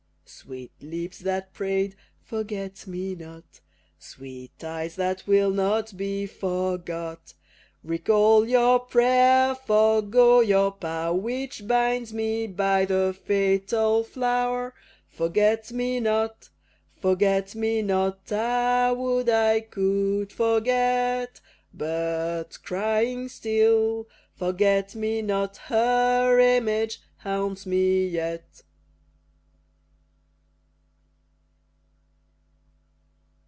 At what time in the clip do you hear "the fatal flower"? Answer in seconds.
12.85-14.73